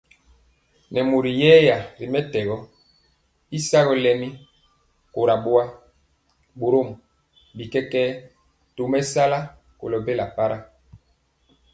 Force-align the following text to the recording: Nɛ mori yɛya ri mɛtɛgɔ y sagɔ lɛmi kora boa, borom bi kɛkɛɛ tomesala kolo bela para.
Nɛ 0.93 0.99
mori 1.09 1.31
yɛya 1.41 1.77
ri 1.99 2.05
mɛtɛgɔ 2.13 2.55
y 3.55 3.57
sagɔ 3.69 3.93
lɛmi 4.03 4.29
kora 5.13 5.35
boa, 5.43 5.63
borom 6.59 6.89
bi 7.55 7.63
kɛkɛɛ 7.73 8.07
tomesala 8.75 9.39
kolo 9.79 9.97
bela 10.05 10.25
para. 10.35 10.57